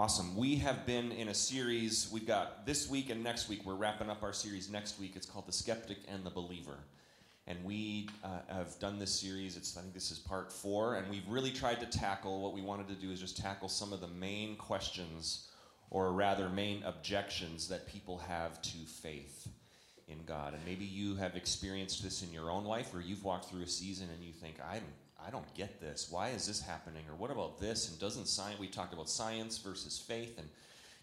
[0.00, 0.34] Awesome.
[0.34, 2.08] We have been in a series.
[2.10, 3.66] We've got this week and next week.
[3.66, 5.12] We're wrapping up our series next week.
[5.14, 6.78] It's called The Skeptic and the Believer.
[7.46, 9.58] And we uh, have done this series.
[9.58, 10.94] It's, I think this is part four.
[10.94, 13.92] And we've really tried to tackle what we wanted to do is just tackle some
[13.92, 15.48] of the main questions,
[15.90, 19.48] or rather, main objections that people have to faith
[20.08, 20.54] in God.
[20.54, 23.68] And maybe you have experienced this in your own life, or you've walked through a
[23.68, 24.84] season and you think, I'm
[25.26, 26.08] I don't get this.
[26.10, 27.04] Why is this happening?
[27.08, 27.90] Or what about this?
[27.90, 30.48] And doesn't science, we talked about science versus faith, and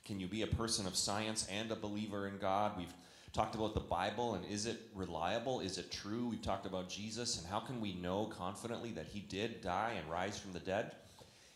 [0.05, 2.73] can you be a person of science and a believer in God?
[2.77, 2.93] We've
[3.33, 5.59] talked about the Bible, and is it reliable?
[5.59, 6.27] Is it true?
[6.27, 10.09] We've talked about Jesus, and how can we know confidently that he did die and
[10.09, 10.93] rise from the dead?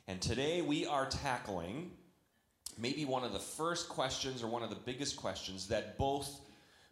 [0.07, 1.91] And today we are tackling
[2.77, 6.41] maybe one of the first questions or one of the biggest questions that both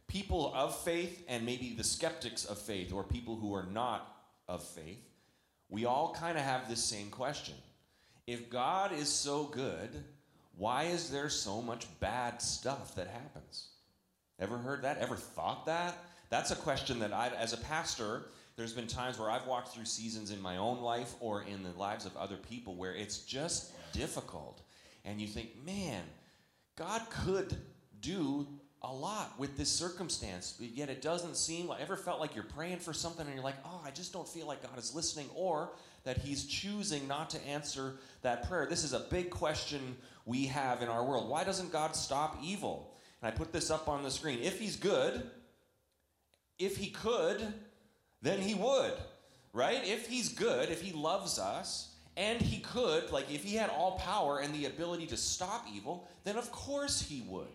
[0.08, 4.16] people of faith and maybe the skeptics of faith or people who are not
[4.48, 5.09] of faith
[5.70, 7.56] we all kind of have this same question.
[8.28, 10.04] If God is so good,
[10.58, 13.70] why is there so much bad stuff that happens?
[14.40, 14.98] Ever heard that?
[14.98, 15.98] Ever thought that?
[16.30, 18.26] That's a question that I, as a pastor,
[18.56, 21.72] there's been times where I've walked through seasons in my own life or in the
[21.78, 24.62] lives of other people where it's just difficult.
[25.06, 26.04] And you think, man,
[26.76, 27.56] God could
[28.02, 28.48] do
[28.82, 32.46] a lot with this circumstance, but yet it doesn't seem like ever felt like you're
[32.46, 35.28] praying for something and you're like, oh, I just don't feel like God is listening,
[35.36, 35.72] or
[36.06, 38.66] that He's choosing not to answer that prayer.
[38.66, 41.30] This is a big question we have in our world.
[41.30, 42.96] Why doesn't God stop evil?
[43.22, 44.40] And I put this up on the screen.
[44.42, 45.30] If He's good,
[46.58, 47.54] if He could,
[48.22, 48.94] then He would,
[49.52, 49.86] right?
[49.86, 54.00] If He's good, if He loves us, and He could, like if He had all
[54.00, 57.48] power and the ability to stop evil, then of course He would.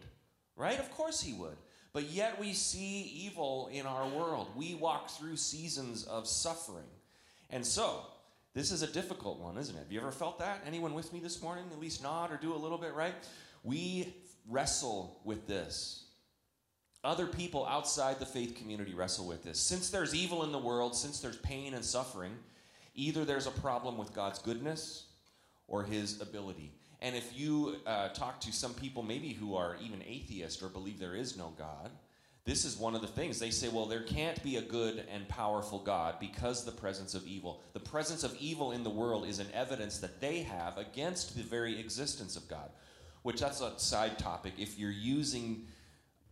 [0.57, 0.79] Right?
[0.79, 1.57] Of course he would.
[1.93, 4.49] But yet we see evil in our world.
[4.57, 6.85] We walk through seasons of suffering.
[7.51, 8.01] And so,
[8.55, 9.81] this is a difficult one, isn't it?
[9.81, 10.63] Have you ever felt that?
[10.67, 11.65] Anyone with me this morning?
[11.73, 13.15] At least nod or do a little bit, right?
[13.63, 14.15] We
[14.49, 16.05] wrestle with this.
[17.05, 19.61] Other people outside the faith community wrestle with this.
[19.61, 22.33] Since there's evil in the world, since there's pain and suffering,
[22.95, 25.05] either there's a problem with God's goodness
[25.69, 26.73] or his ability.
[27.03, 30.99] And if you uh, talk to some people, maybe who are even atheist or believe
[30.99, 31.91] there is no God,
[32.45, 33.39] this is one of the things.
[33.39, 37.27] They say, well, there can't be a good and powerful God because the presence of
[37.27, 37.63] evil.
[37.73, 41.43] The presence of evil in the world is an evidence that they have against the
[41.43, 42.69] very existence of God,
[43.23, 44.53] which that's a side topic.
[44.59, 45.67] If you're using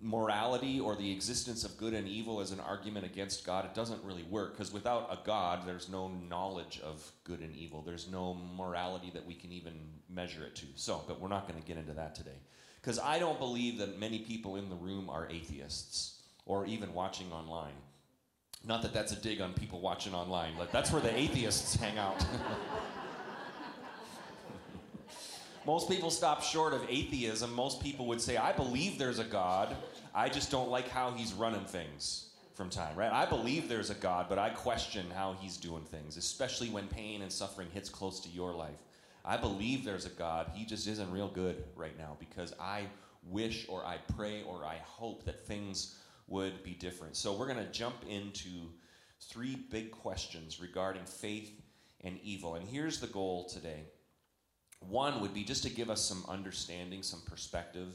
[0.03, 4.03] morality or the existence of good and evil as an argument against God, it doesn't
[4.05, 7.83] really work because without a God, there's no knowledge of good and evil.
[7.83, 9.73] There's no morality that we can even
[10.11, 10.67] measure it to.
[10.75, 12.41] So, but we're not going to get into that today
[12.81, 17.33] because I don't believe that many people in the room are atheists or even watching
[17.33, 17.75] online.
[18.65, 21.99] Not that that's a dig on people watching online, but that's where the atheists hang
[21.99, 22.25] out.
[25.67, 27.53] Most people stop short of atheism.
[27.53, 29.77] Most people would say, I believe there's a God.
[30.15, 33.13] I just don't like how he's running things from time, right?
[33.13, 37.23] I believe there's a God, but I question how he's doing things, especially when pain
[37.23, 38.83] and suffering hits close to your life.
[39.25, 40.51] I believe there's a God.
[40.55, 42.85] He just isn't real good right now because I
[43.25, 47.17] wish or I pray or I hope that things would be different.
[47.17, 48.49] So we're going to jump into
[49.21, 51.53] three big questions regarding faith
[52.03, 52.57] and evil.
[52.57, 53.85] And here's the goal today
[54.81, 57.89] one would be just to give us some understanding, some perspective.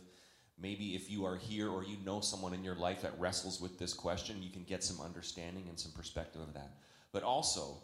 [0.60, 3.78] Maybe if you are here or you know someone in your life that wrestles with
[3.78, 6.72] this question, you can get some understanding and some perspective of that.
[7.12, 7.78] But also,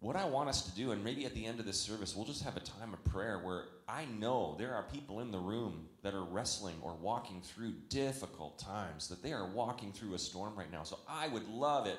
[0.00, 2.26] what I want us to do, and maybe at the end of this service, we'll
[2.26, 5.88] just have a time of prayer where I know there are people in the room
[6.02, 10.54] that are wrestling or walking through difficult times, that they are walking through a storm
[10.56, 10.84] right now.
[10.84, 11.98] So I would love it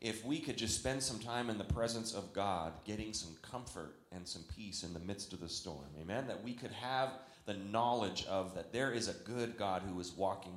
[0.00, 3.96] if we could just spend some time in the presence of God, getting some comfort
[4.12, 5.88] and some peace in the midst of the storm.
[6.00, 6.26] Amen?
[6.28, 7.10] That we could have
[7.48, 10.52] the knowledge of that there is a good God who is walking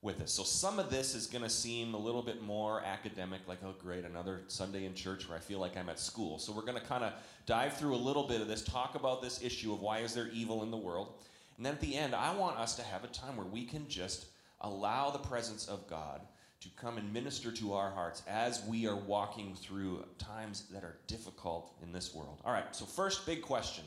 [0.00, 0.30] with us.
[0.30, 3.74] So some of this is going to seem a little bit more academic, like, oh,
[3.82, 6.38] great, another Sunday in church where I feel like I'm at school.
[6.38, 7.14] So we're going to kind of
[7.46, 10.28] dive through a little bit of this, talk about this issue of why is there
[10.32, 11.14] evil in the world.
[11.56, 13.88] And then at the end, I want us to have a time where we can
[13.88, 14.26] just
[14.60, 16.20] allow the presence of God
[16.60, 20.98] to come and minister to our hearts as we are walking through times that are
[21.08, 22.40] difficult in this world.
[22.44, 23.84] All right, so first big question.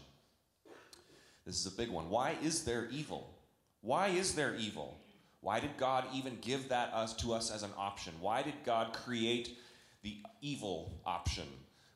[1.49, 2.11] This is a big one.
[2.11, 3.33] Why is there evil?
[3.81, 4.99] Why is there evil?
[5.41, 8.13] Why did God even give that us to us as an option?
[8.21, 9.57] Why did God create
[10.03, 11.47] the evil option?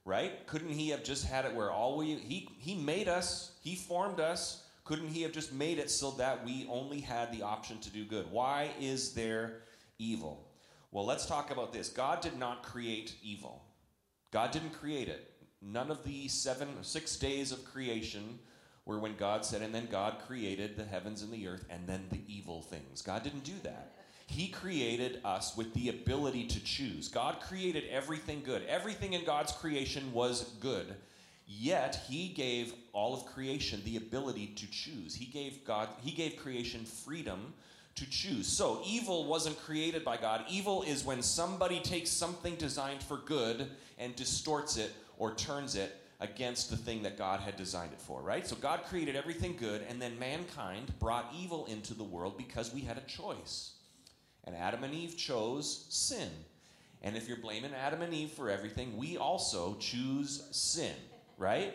[0.05, 0.47] Right?
[0.47, 4.19] Couldn't he have just had it where all we he he made us, he formed
[4.19, 4.63] us.
[4.85, 8.05] Couldn't he have just made it so that we only had the option to do
[8.05, 8.25] good?
[8.31, 9.59] Why is there
[9.99, 10.47] evil?
[10.89, 11.89] Well, let's talk about this.
[11.89, 13.61] God did not create evil.
[14.31, 15.29] God didn't create it.
[15.61, 18.39] None of the seven, six days of creation
[18.85, 22.05] were when God said, and then God created the heavens and the earth, and then
[22.11, 23.01] the evil things.
[23.01, 23.93] God didn't do that.
[24.27, 27.07] He created us with the ability to choose.
[27.07, 28.63] God created everything good.
[28.67, 30.95] Everything in God's creation was good.
[31.45, 35.13] Yet he gave all of creation the ability to choose.
[35.13, 37.53] He gave God he gave creation freedom
[37.95, 38.47] to choose.
[38.47, 40.45] So evil wasn't created by God.
[40.49, 43.69] Evil is when somebody takes something designed for good
[43.99, 48.21] and distorts it or turns it against the thing that God had designed it for,
[48.21, 48.47] right?
[48.47, 52.79] So God created everything good and then mankind brought evil into the world because we
[52.79, 53.73] had a choice.
[54.45, 56.29] And Adam and Eve chose sin.
[57.01, 60.95] And if you're blaming Adam and Eve for everything, we also choose sin,
[61.37, 61.73] right?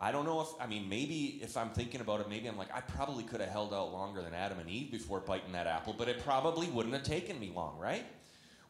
[0.00, 2.74] I don't know if, I mean, maybe if I'm thinking about it, maybe I'm like,
[2.74, 5.94] I probably could have held out longer than Adam and Eve before biting that apple,
[5.96, 8.06] but it probably wouldn't have taken me long, right?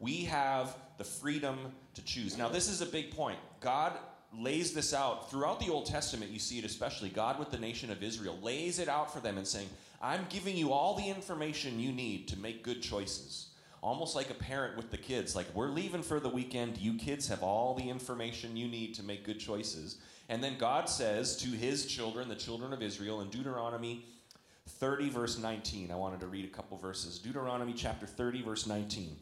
[0.00, 1.56] We have the freedom
[1.94, 2.37] to choose.
[2.37, 3.38] Now, this is a big point.
[3.61, 3.93] God
[4.38, 7.08] lays this out throughout the Old Testament, you see it especially.
[7.08, 9.69] God, with the nation of Israel, lays it out for them and saying,
[10.00, 13.49] I'm giving you all the information you need to make good choices.
[13.82, 16.79] Almost like a parent with the kids, like, we're leaving for the weekend.
[16.79, 19.99] You kids have all the information you need to make good choices.
[20.29, 24.05] And then God says to his children, the children of Israel, in Deuteronomy
[24.69, 25.90] 30, verse 19.
[25.90, 27.19] I wanted to read a couple verses.
[27.19, 29.17] Deuteronomy chapter 30, verse 19.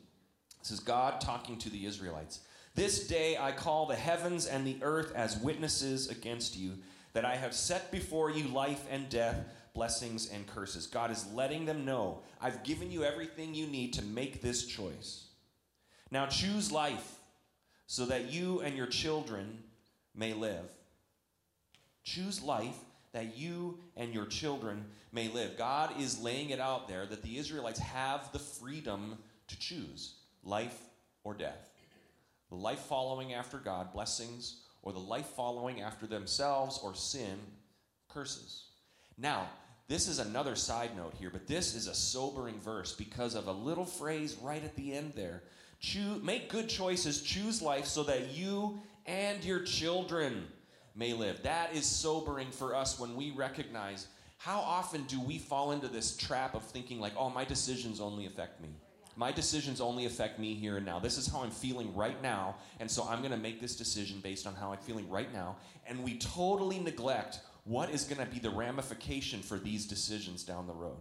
[0.60, 2.40] This is God talking to the Israelites.
[2.74, 6.78] This day I call the heavens and the earth as witnesses against you,
[7.12, 9.44] that I have set before you life and death,
[9.74, 10.86] blessings and curses.
[10.86, 15.26] God is letting them know I've given you everything you need to make this choice.
[16.10, 17.18] Now choose life
[17.86, 19.62] so that you and your children
[20.14, 20.70] may live.
[22.04, 22.78] Choose life
[23.12, 25.58] that you and your children may live.
[25.58, 29.18] God is laying it out there that the Israelites have the freedom
[29.48, 30.14] to choose
[30.44, 30.78] life
[31.24, 31.69] or death.
[32.50, 37.38] The life following after God, blessings, or the life following after themselves or sin,
[38.08, 38.64] curses.
[39.16, 39.48] Now,
[39.88, 43.52] this is another side note here, but this is a sobering verse because of a
[43.52, 45.42] little phrase right at the end there.
[45.80, 50.46] Choose, make good choices, choose life so that you and your children
[50.94, 51.42] may live.
[51.42, 54.06] That is sobering for us when we recognize
[54.38, 58.26] how often do we fall into this trap of thinking, like, oh, my decisions only
[58.26, 58.70] affect me.
[59.20, 60.98] My decisions only affect me here and now.
[60.98, 64.18] This is how I'm feeling right now, and so I'm going to make this decision
[64.20, 65.56] based on how I'm feeling right now.
[65.86, 70.66] And we totally neglect what is going to be the ramification for these decisions down
[70.66, 70.96] the road.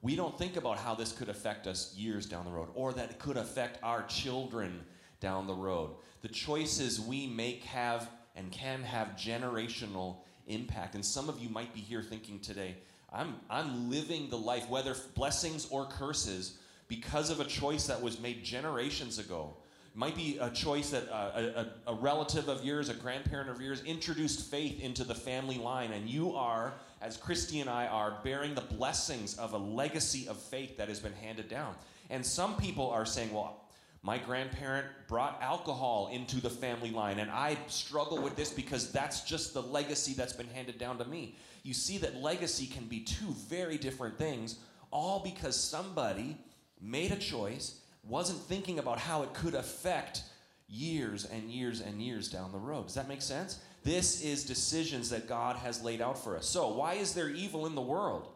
[0.00, 3.10] We don't think about how this could affect us years down the road, or that
[3.10, 4.80] it could affect our children
[5.20, 5.90] down the road.
[6.22, 10.16] The choices we make have and can have generational
[10.46, 10.94] impact.
[10.94, 12.76] And some of you might be here thinking today,
[13.12, 16.56] I'm, I'm living the life, whether blessings or curses,
[16.90, 19.54] because of a choice that was made generations ago.
[19.94, 23.60] It might be a choice that uh, a, a, relative of yours, a grandparent of
[23.60, 28.18] yours, introduced faith into the family line, and you are, as Christy and I are,
[28.24, 31.76] bearing the blessings of a legacy of faith that has been handed down.
[32.10, 33.68] And some people are saying, well,
[34.02, 39.20] my grandparent brought alcohol into the family line, and I struggle with this because that's
[39.22, 41.36] just the legacy that's been handed down to me.
[41.62, 44.58] You see that legacy can be two very different things,
[44.90, 46.36] all because somebody
[46.80, 50.22] made a choice, wasn't thinking about how it could affect
[50.68, 52.86] years and years and years down the road.
[52.86, 53.58] Does that make sense?
[53.82, 56.46] This is decisions that God has laid out for us.
[56.46, 58.28] So, why is there evil in the world?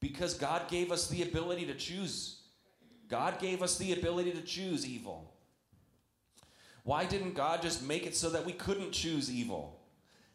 [0.00, 2.40] Because God gave us the ability to choose
[3.08, 5.32] God gave us the ability to choose evil.
[6.82, 9.80] Why didn't God just make it so that we couldn't choose evil?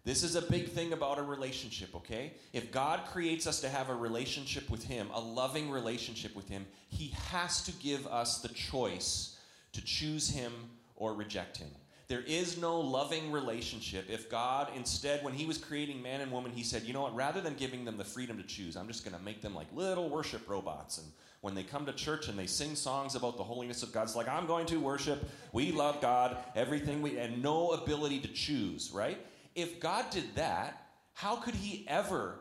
[0.05, 2.33] This is a big thing about a relationship, okay?
[2.53, 6.65] If God creates us to have a relationship with Him, a loving relationship with Him,
[6.87, 9.37] He has to give us the choice
[9.73, 10.53] to choose Him
[10.95, 11.69] or reject Him.
[12.07, 16.51] There is no loving relationship if God, instead, when He was creating man and woman,
[16.51, 19.03] He said, you know what, rather than giving them the freedom to choose, I'm just
[19.03, 21.07] going to make them like little worship robots and
[21.41, 24.15] when they come to church and they sing songs about the holiness of God, it's
[24.15, 28.91] like, I'm going to worship, we love God, everything we, and no ability to choose,
[28.93, 29.17] right?
[29.55, 30.81] If God did that,
[31.13, 32.39] how could He ever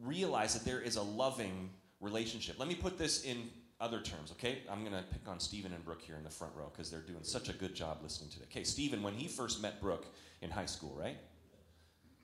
[0.00, 2.58] realize that there is a loving relationship?
[2.58, 4.58] Let me put this in other terms, okay?
[4.70, 7.00] I'm going to pick on Stephen and Brooke here in the front row because they're
[7.00, 8.44] doing such a good job listening today.
[8.50, 10.06] Okay, Stephen, when he first met Brooke
[10.40, 11.16] in high school, right?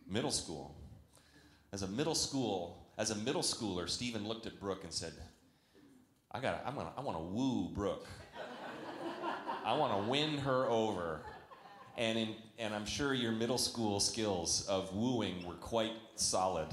[0.09, 0.77] Middle school.
[1.73, 5.13] As a middle school, as a middle schooler, Stephen looked at Brooke and said,
[6.31, 8.07] I got I'm gonna I want to woo Brooke.
[9.65, 11.23] I want to win her over.
[11.99, 16.69] And in and I'm sure your middle school skills of wooing were quite solid.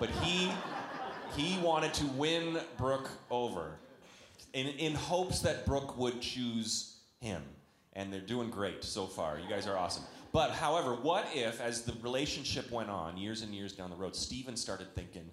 [0.00, 0.50] But he
[1.36, 3.78] he wanted to win Brooke over
[4.52, 7.42] in, in hopes that Brooke would choose him.
[7.94, 9.38] And they're doing great so far.
[9.38, 10.04] You guys are awesome.
[10.32, 14.14] But however, what if, as the relationship went on, years and years down the road,
[14.14, 15.28] Steven started thinking,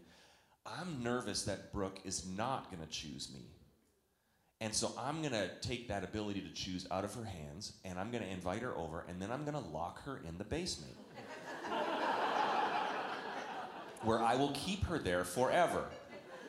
[0.65, 3.45] I'm nervous that Brooke is not going to choose me.
[4.59, 7.99] And so I'm going to take that ability to choose out of her hands, and
[7.99, 10.43] I'm going to invite her over, and then I'm going to lock her in the
[10.43, 10.95] basement.
[14.03, 15.85] where I will keep her there forever,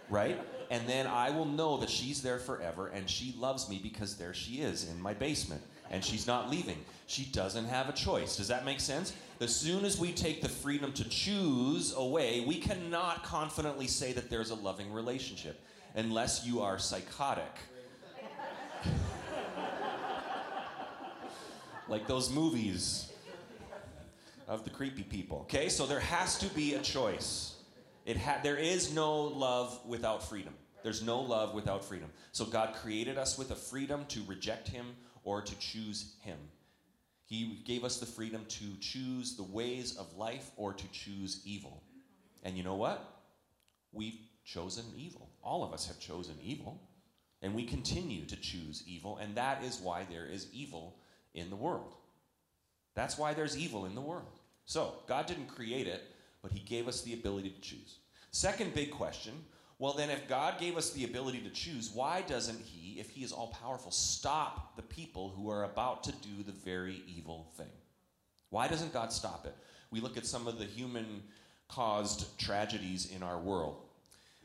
[0.08, 0.40] right?
[0.70, 4.32] And then I will know that she's there forever, and she loves me because there
[4.32, 5.60] she is in my basement,
[5.90, 6.78] and she's not leaving.
[7.06, 8.36] She doesn't have a choice.
[8.36, 9.12] Does that make sense?
[9.40, 14.30] As soon as we take the freedom to choose away, we cannot confidently say that
[14.30, 15.60] there's a loving relationship
[15.94, 17.54] unless you are psychotic
[21.88, 23.10] like those movies
[24.46, 25.40] of the creepy people.
[25.40, 27.56] Okay, so there has to be a choice.
[28.06, 30.54] It ha- there is no love without freedom.
[30.82, 32.10] There's no love without freedom.
[32.32, 36.38] So God created us with a freedom to reject Him or to choose Him.
[37.26, 41.82] He gave us the freedom to choose the ways of life or to choose evil.
[42.42, 43.04] And you know what?
[43.92, 45.28] We've chosen evil.
[45.42, 46.80] All of us have chosen evil.
[47.42, 49.18] And we continue to choose evil.
[49.18, 50.96] And that is why there is evil
[51.34, 51.94] in the world.
[52.94, 54.40] That's why there's evil in the world.
[54.64, 56.02] So, God didn't create it,
[56.42, 57.98] but He gave us the ability to choose.
[58.30, 59.32] Second big question
[59.78, 63.22] well, then, if God gave us the ability to choose, why doesn't He, if He
[63.22, 67.70] is all powerful, stop the people who are about to do the very evil thing?
[68.50, 69.54] Why doesn't God stop it?
[69.92, 71.22] We look at some of the human
[71.68, 73.84] caused tragedies in our world.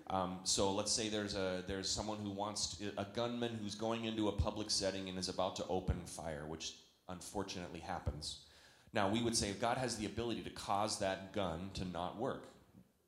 [0.07, 4.05] Um, so let's say there's a there's someone who wants to, a gunman who's going
[4.05, 6.75] into a public setting and is about to open fire, which
[7.09, 8.39] unfortunately happens.
[8.93, 12.17] Now, we would say if God has the ability to cause that gun to not
[12.17, 12.47] work,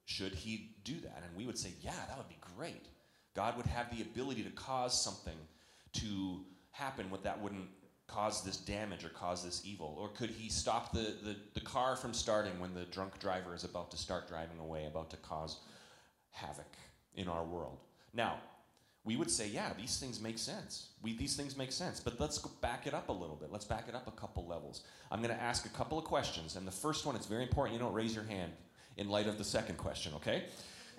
[0.06, 1.24] should he do that?
[1.24, 2.86] And we would say, yeah, that would be great.
[3.36, 5.38] God would have the ability to cause something
[5.94, 6.40] to
[6.72, 7.68] happen what that wouldn't
[8.08, 9.96] cause this damage or cause this evil?
[10.00, 13.64] Or could he stop the, the, the car from starting when the drunk driver is
[13.64, 15.60] about to start driving away, about to cause
[16.36, 16.72] havoc
[17.16, 17.78] in our world?
[18.14, 18.36] Now,
[19.04, 20.88] we would say, yeah, these things make sense.
[21.04, 22.00] We, these things make sense.
[22.00, 23.52] But let's back it up a little bit.
[23.52, 24.84] Let's back it up a couple levels.
[25.12, 26.56] I'm going to ask a couple of questions.
[26.56, 28.52] And the first one, it's very important you don't raise your hand
[28.98, 30.46] in light of the second question, okay?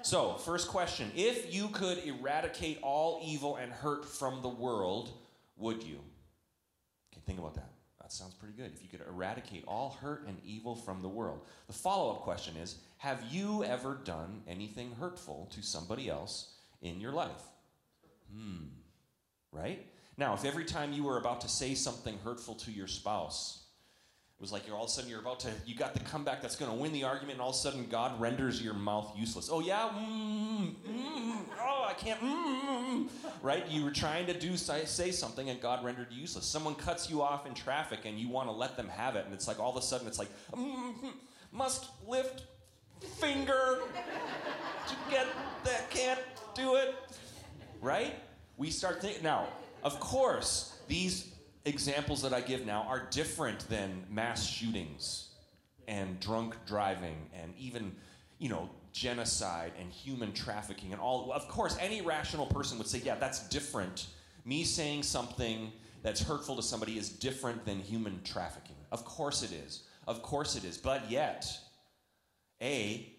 [0.02, 5.10] So, first question If you could eradicate all evil and hurt from the world,
[5.56, 5.98] would you?
[7.12, 7.70] Okay, think about that.
[8.06, 8.70] That sounds pretty good.
[8.72, 11.40] If you could eradicate all hurt and evil from the world.
[11.66, 17.00] The follow up question is Have you ever done anything hurtful to somebody else in
[17.00, 17.42] your life?
[18.32, 18.68] Hmm.
[19.50, 19.84] Right?
[20.16, 23.64] Now, if every time you were about to say something hurtful to your spouse,
[24.38, 26.42] it was like you're all of a sudden you're about to you got the comeback
[26.42, 29.10] that's going to win the argument, and all of a sudden God renders your mouth
[29.16, 29.48] useless.
[29.50, 32.20] Oh yeah, mm, mm, oh I can't.
[32.20, 33.08] Mm,
[33.40, 33.66] right?
[33.66, 36.44] You were trying to do say, something, and God rendered you useless.
[36.44, 39.32] Someone cuts you off in traffic, and you want to let them have it, and
[39.32, 40.28] it's like all of a sudden it's like
[41.50, 42.42] must lift
[43.00, 43.78] finger
[44.86, 45.26] to get
[45.64, 46.20] that can't
[46.54, 46.94] do it.
[47.80, 48.14] Right?
[48.58, 49.48] We start thinking now.
[49.82, 51.32] Of course, these
[51.66, 55.28] examples that I give now are different than mass shootings
[55.88, 57.94] and drunk driving and even,
[58.38, 61.30] you know, genocide and human trafficking and all.
[61.32, 64.06] Of course, any rational person would say, yeah, that's different.
[64.44, 68.76] Me saying something that's hurtful to somebody is different than human trafficking.
[68.92, 69.82] Of course it is.
[70.06, 70.78] Of course it is.
[70.78, 71.46] But yet,
[72.62, 73.12] A,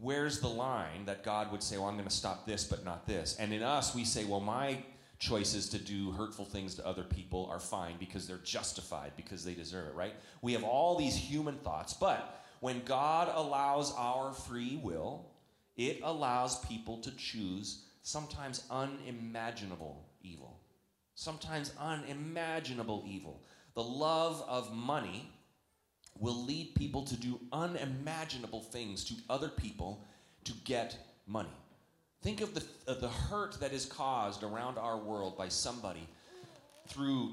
[0.00, 3.06] where's the line that God would say, well, I'm going to stop this, but not
[3.06, 3.36] this?
[3.38, 4.78] And in us, we say, well, my
[5.24, 9.54] choices to do hurtful things to other people are fine because they're justified, because they
[9.54, 10.12] deserve it, right?
[10.42, 15.26] We have all these human thoughts, but when God allows our free will,
[15.76, 20.60] it allows people to choose sometimes unimaginable evil.
[21.14, 23.42] Sometimes unimaginable evil.
[23.74, 25.32] The love of money
[26.18, 30.04] will lead people to do unimaginable things to other people
[30.44, 31.48] to get money.
[32.24, 36.08] Think of the, of the hurt that is caused around our world by somebody
[36.88, 37.32] through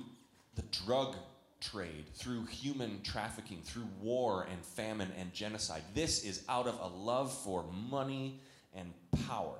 [0.55, 1.15] the drug
[1.61, 5.83] trade, through human trafficking, through war and famine and genocide.
[5.93, 8.41] This is out of a love for money
[8.75, 8.91] and
[9.29, 9.55] power.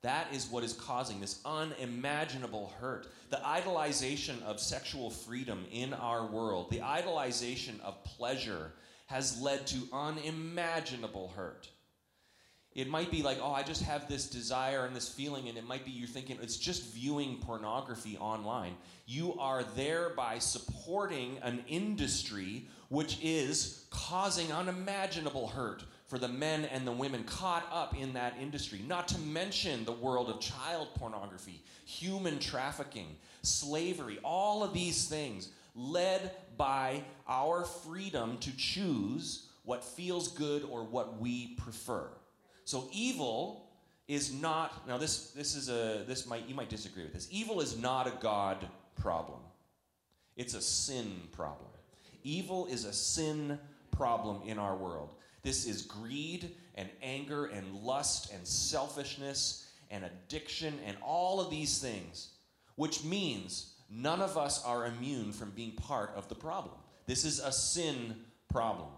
[0.00, 3.06] That is what is causing this unimaginable hurt.
[3.28, 8.72] The idolization of sexual freedom in our world, the idolization of pleasure,
[9.08, 11.68] has led to unimaginable hurt.
[12.74, 15.66] It might be like, oh, I just have this desire and this feeling, and it
[15.66, 18.74] might be you're thinking it's just viewing pornography online.
[19.06, 26.86] You are thereby supporting an industry which is causing unimaginable hurt for the men and
[26.86, 28.80] the women caught up in that industry.
[28.86, 35.50] Not to mention the world of child pornography, human trafficking, slavery, all of these things
[35.74, 42.08] led by our freedom to choose what feels good or what we prefer.
[42.70, 43.68] So evil
[44.06, 47.26] is not now this this is a this might you might disagree with this.
[47.32, 49.40] Evil is not a God problem.
[50.36, 51.68] It's a sin problem.
[52.22, 53.58] Evil is a sin
[53.90, 55.08] problem in our world.
[55.42, 61.80] This is greed and anger and lust and selfishness and addiction and all of these
[61.80, 62.28] things,
[62.76, 66.76] which means none of us are immune from being part of the problem.
[67.06, 68.14] This is a sin
[68.48, 68.90] problem.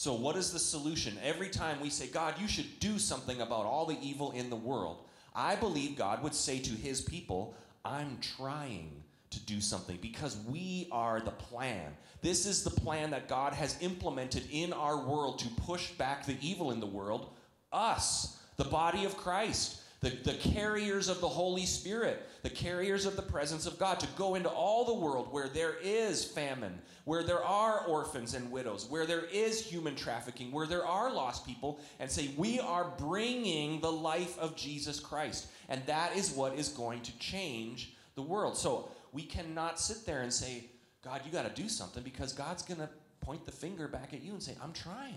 [0.00, 1.18] So, what is the solution?
[1.22, 4.56] Every time we say, God, you should do something about all the evil in the
[4.56, 5.04] world,
[5.34, 7.54] I believe God would say to his people,
[7.84, 8.92] I'm trying
[9.28, 11.92] to do something because we are the plan.
[12.22, 16.38] This is the plan that God has implemented in our world to push back the
[16.40, 17.28] evil in the world.
[17.70, 23.16] Us, the body of Christ the, the carriers of the Holy Spirit, the carriers of
[23.16, 27.22] the presence of God, to go into all the world where there is famine, where
[27.22, 31.80] there are orphans and widows, where there is human trafficking, where there are lost people,
[31.98, 35.48] and say, We are bringing the life of Jesus Christ.
[35.68, 38.56] And that is what is going to change the world.
[38.56, 40.64] So we cannot sit there and say,
[41.04, 42.88] God, you got to do something because God's going to
[43.20, 45.14] point the finger back at you and say, I'm trying.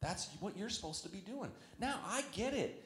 [0.00, 1.50] That's what you're supposed to be doing.
[1.80, 2.84] Now, I get it.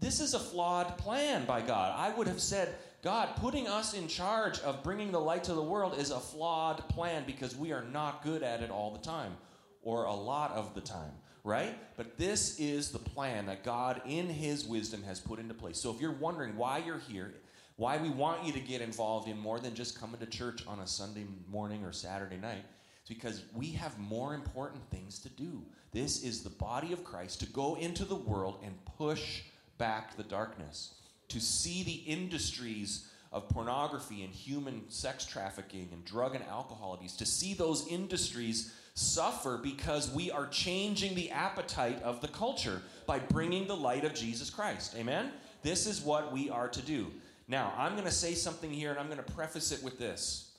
[0.00, 1.94] This is a flawed plan by God.
[1.96, 5.62] I would have said, God, putting us in charge of bringing the light to the
[5.62, 9.36] world is a flawed plan because we are not good at it all the time
[9.82, 11.12] or a lot of the time,
[11.44, 11.76] right?
[11.96, 15.78] But this is the plan that God, in His wisdom, has put into place.
[15.78, 17.34] So if you're wondering why you're here,
[17.76, 20.80] why we want you to get involved in more than just coming to church on
[20.80, 22.64] a Sunday morning or Saturday night,
[23.00, 25.62] it's because we have more important things to do.
[25.92, 29.42] This is the body of Christ to go into the world and push
[29.78, 30.94] back the darkness,
[31.28, 37.16] to see the industries of pornography and human sex trafficking and drug and alcohol abuse,
[37.16, 43.18] to see those industries suffer because we are changing the appetite of the culture by
[43.18, 44.94] bringing the light of Jesus Christ.
[44.96, 45.30] Amen?
[45.62, 47.06] This is what we are to do.
[47.46, 50.52] Now, I'm going to say something here and I'm going to preface it with this.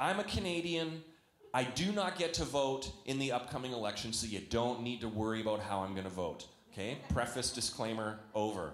[0.00, 1.02] I'm a Canadian.
[1.54, 5.08] I do not get to vote in the upcoming election, so you don't need to
[5.08, 6.46] worry about how I'm going to vote.
[6.78, 6.98] Okay?
[7.12, 8.72] Preface disclaimer over.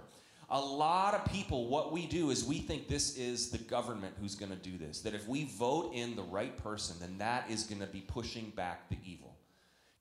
[0.50, 4.34] A lot of people, what we do is we think this is the government who's
[4.34, 5.00] going to do this.
[5.00, 8.50] That if we vote in the right person, then that is going to be pushing
[8.50, 9.34] back the evil.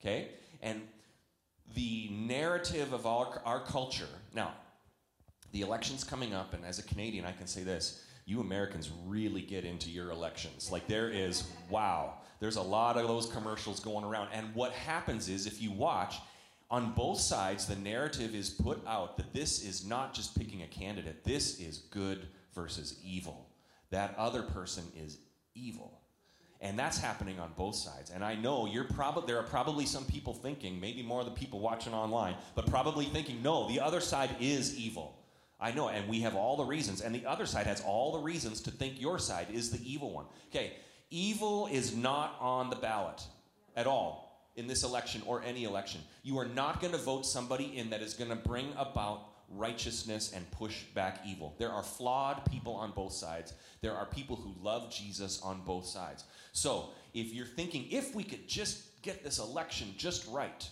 [0.02, 0.32] Okay?
[0.62, 0.82] And
[1.76, 4.52] the narrative of our, our culture, now,
[5.54, 9.42] the election's coming up, and as a Canadian, I can say this you Americans really
[9.42, 10.72] get into your elections.
[10.72, 14.30] Like, there is, wow, there's a lot of those commercials going around.
[14.34, 16.16] And what happens is, if you watch,
[16.74, 20.68] on both sides, the narrative is put out that this is not just picking a
[20.68, 23.48] candidate, this is good versus evil.
[23.92, 25.20] That other person is
[25.54, 26.02] evil.
[26.62, 28.10] And that's happening on both sides.
[28.10, 31.34] And I know you're probably there are probably some people thinking, maybe more of the
[31.34, 35.20] people watching online, but probably thinking, no, the other side is evil.
[35.62, 38.20] I know, and we have all the reasons, and the other side has all the
[38.20, 40.26] reasons to think your side is the evil one.
[40.50, 40.74] Okay,
[41.12, 43.22] evil is not on the ballot
[43.76, 46.02] at all in this election or any election.
[46.22, 50.32] You are not going to vote somebody in that is going to bring about righteousness
[50.36, 51.56] and push back evil.
[51.58, 53.54] There are flawed people on both sides.
[53.82, 56.24] There are people who love Jesus on both sides.
[56.52, 60.68] So, if you're thinking, if we could just get this election just right,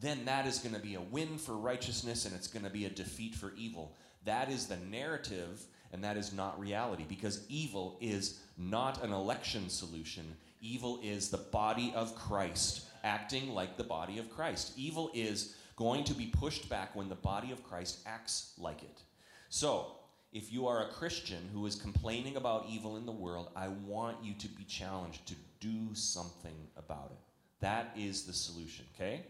[0.00, 2.86] then that is going to be a win for righteousness and it's going to be
[2.86, 3.96] a defeat for evil.
[4.24, 9.68] That is the narrative and that is not reality because evil is not an election
[9.68, 10.24] solution.
[10.60, 14.72] Evil is the body of Christ acting like the body of Christ.
[14.76, 19.00] Evil is going to be pushed back when the body of Christ acts like it.
[19.48, 19.92] So,
[20.32, 24.18] if you are a Christian who is complaining about evil in the world, I want
[24.22, 27.18] you to be challenged to do something about it.
[27.60, 29.22] That is the solution, okay?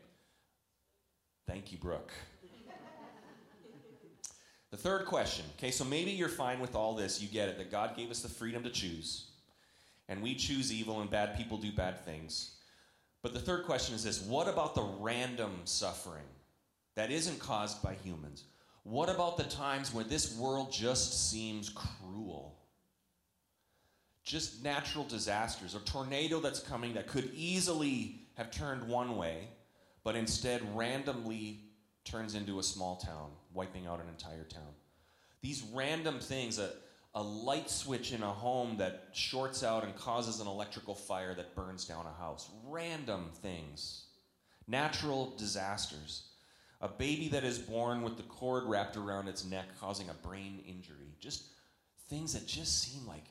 [1.46, 2.12] Thank you, Brooke.
[4.70, 7.20] the third question, okay, so maybe you're fine with all this.
[7.22, 9.26] You get it, that God gave us the freedom to choose,
[10.08, 12.56] and we choose evil, and bad people do bad things.
[13.22, 16.24] But the third question is this what about the random suffering
[16.94, 18.44] that isn't caused by humans?
[18.82, 22.56] What about the times when this world just seems cruel?
[24.24, 29.48] Just natural disasters, a tornado that's coming that could easily have turned one way,
[30.02, 31.60] but instead randomly
[32.04, 34.72] turns into a small town, wiping out an entire town.
[35.42, 36.74] These random things that
[37.14, 41.56] a light switch in a home that shorts out and causes an electrical fire that
[41.56, 42.48] burns down a house.
[42.66, 44.04] Random things.
[44.68, 46.28] Natural disasters.
[46.80, 50.62] A baby that is born with the cord wrapped around its neck causing a brain
[50.66, 51.16] injury.
[51.18, 51.44] Just
[52.08, 53.24] things that just seem like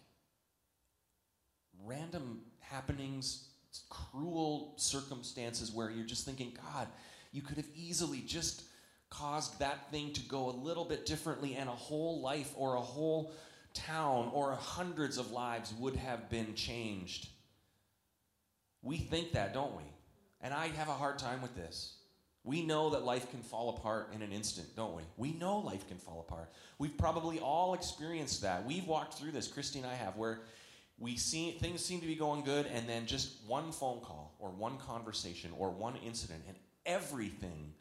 [1.83, 3.47] random happenings,
[3.89, 6.87] cruel circumstances where you're just thinking, God,
[7.31, 8.63] you could have easily just
[9.09, 12.81] caused that thing to go a little bit differently, and a whole life or a
[12.81, 13.31] whole
[13.87, 17.27] town or hundreds of lives would have been changed.
[18.81, 19.83] We think that, don't we?
[20.41, 21.95] And I have a hard time with this.
[22.43, 25.03] We know that life can fall apart in an instant, don't we?
[25.17, 26.51] We know life can fall apart.
[26.77, 28.65] We've probably all experienced that.
[28.65, 30.39] We've walked through this, Christy and I have, where
[30.97, 34.49] we see things seem to be going good, and then just one phone call or
[34.49, 37.73] one conversation or one incident, and everything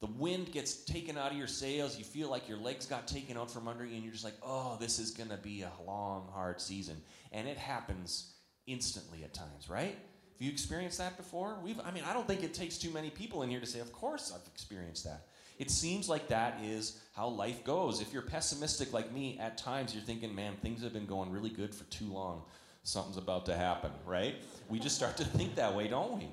[0.00, 1.98] the wind gets taken out of your sails.
[1.98, 4.38] You feel like your legs got taken out from under you, and you're just like,
[4.42, 6.96] oh, this is going to be a long, hard season.
[7.32, 8.34] And it happens
[8.66, 9.96] instantly at times, right?
[10.38, 11.56] Have you experienced that before?
[11.64, 13.80] We've, I mean, I don't think it takes too many people in here to say,
[13.80, 15.26] of course I've experienced that.
[15.58, 18.00] It seems like that is how life goes.
[18.00, 21.50] If you're pessimistic like me, at times you're thinking, man, things have been going really
[21.50, 22.42] good for too long.
[22.84, 24.36] Something's about to happen, right?
[24.68, 26.28] We just start to think that way, don't we?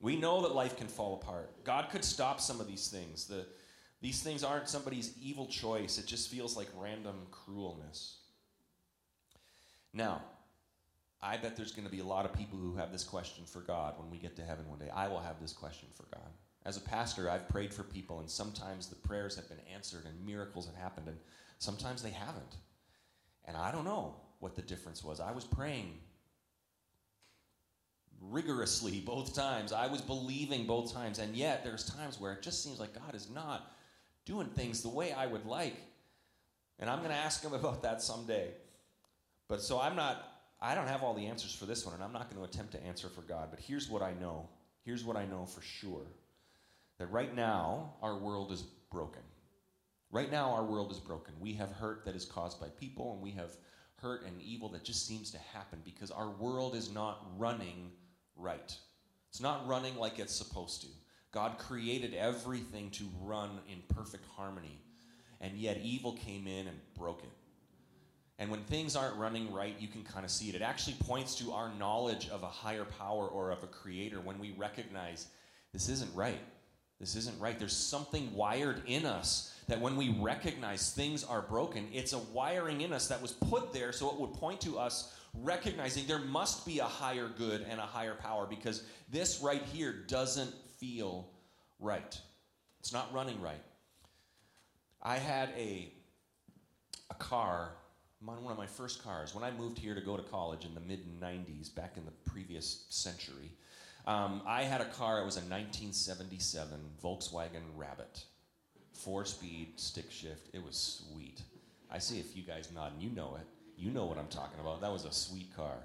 [0.00, 1.64] We know that life can fall apart.
[1.64, 3.26] God could stop some of these things.
[3.26, 3.46] The,
[4.00, 8.16] these things aren't somebody's evil choice, it just feels like random cruelness.
[9.92, 10.22] Now,
[11.20, 13.60] I bet there's going to be a lot of people who have this question for
[13.60, 14.90] God when we get to heaven one day.
[14.94, 16.30] I will have this question for God.
[16.64, 20.24] As a pastor, I've prayed for people, and sometimes the prayers have been answered and
[20.24, 21.18] miracles have happened, and
[21.58, 22.56] sometimes they haven't.
[23.46, 25.18] And I don't know what the difference was.
[25.18, 25.98] I was praying
[28.20, 29.72] rigorously both times.
[29.72, 31.18] I was believing both times.
[31.18, 33.74] And yet, there's times where it just seems like God is not
[34.24, 35.76] doing things the way I would like.
[36.78, 38.50] And I'm going to ask him about that someday.
[39.48, 40.24] But so I'm not,
[40.60, 42.72] I don't have all the answers for this one, and I'm not going to attempt
[42.72, 43.48] to answer for God.
[43.50, 44.48] But here's what I know.
[44.84, 46.06] Here's what I know for sure
[46.98, 49.22] that right now, our world is broken.
[50.10, 51.34] Right now, our world is broken.
[51.38, 53.52] We have hurt that is caused by people, and we have
[53.96, 57.92] hurt and evil that just seems to happen because our world is not running
[58.38, 58.76] right.
[59.30, 60.88] It's not running like it's supposed to.
[61.32, 64.80] God created everything to run in perfect harmony,
[65.40, 67.30] and yet evil came in and broke it.
[68.38, 70.54] And when things aren't running right, you can kind of see it.
[70.54, 74.38] It actually points to our knowledge of a higher power or of a creator when
[74.38, 75.26] we recognize
[75.72, 76.40] this isn't right.
[77.00, 77.58] This isn't right.
[77.58, 82.80] There's something wired in us that when we recognize things are broken, it's a wiring
[82.80, 86.66] in us that was put there so it would point to us recognizing there must
[86.66, 91.28] be a higher good and a higher power because this right here doesn't feel
[91.78, 92.18] right.
[92.80, 93.60] It's not running right.
[95.02, 95.92] I had a,
[97.10, 97.72] a car,
[98.24, 100.80] one of my first cars, when I moved here to go to college in the
[100.80, 103.52] mid 90s, back in the previous century.
[104.06, 108.24] Um, I had a car, it was a 1977 Volkswagen Rabbit.
[108.98, 110.48] Four speed, stick shift.
[110.52, 111.42] It was sweet.
[111.88, 113.00] I see a few guys nodding.
[113.00, 113.46] You know it.
[113.76, 114.80] You know what I'm talking about.
[114.80, 115.76] That was a sweet car.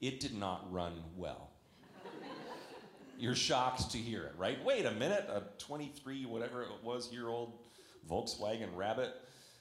[0.00, 1.50] It did not run well.
[3.16, 4.62] You're shocked to hear it, right?
[4.64, 7.52] Wait a minute, a 23, whatever it was, year old
[8.10, 9.14] Volkswagen Rabbit.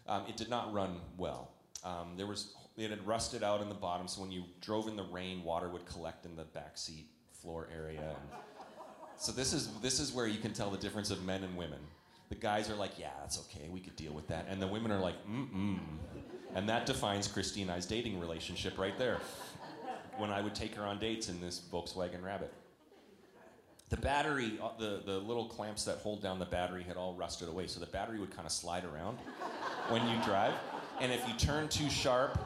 [0.07, 1.51] Um, it did not run well.
[1.83, 4.95] Um, there was it had rusted out in the bottom, so when you drove in
[4.95, 7.99] the rain, water would collect in the back seat floor area.
[7.99, 8.41] And
[9.17, 11.79] so this is this is where you can tell the difference of men and women.
[12.29, 14.91] The guys are like, yeah, that's okay, we could deal with that, and the women
[14.91, 15.79] are like, mm mm.
[16.55, 19.19] And that defines Christy and I's dating relationship right there.
[20.17, 22.51] When I would take her on dates in this Volkswagen Rabbit.
[23.89, 27.47] The battery, uh, the, the little clamps that hold down the battery had all rusted
[27.47, 29.17] away, so the battery would kind of slide around
[29.89, 30.53] when you drive.
[30.99, 32.37] And if you turn too sharp,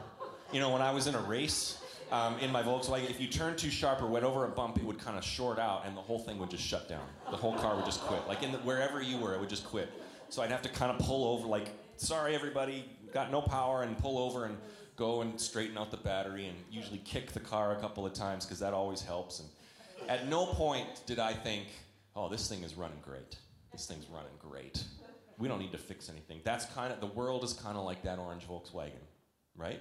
[0.52, 1.78] you know, when I was in a race
[2.12, 4.84] um, in my Volkswagen, if you turned too sharp or went over a bump, it
[4.84, 7.06] would kind of short out and the whole thing would just shut down.
[7.30, 8.20] The whole car would just quit.
[8.28, 9.90] Like in the, wherever you were, it would just quit.
[10.28, 13.96] So I'd have to kind of pull over, like, sorry, everybody, got no power and
[13.96, 14.58] pull over and
[14.96, 18.44] go and straighten out the battery and usually kick the car a couple of times
[18.44, 19.40] because that always helps.
[19.40, 19.48] And
[20.10, 21.68] at no point did I think,
[22.14, 23.36] oh, this thing is running great.
[23.72, 24.84] This thing's running great.
[25.38, 26.40] We don't need to fix anything.
[26.44, 29.00] That's kind of, the world is kind of like that orange Volkswagen,
[29.56, 29.80] right?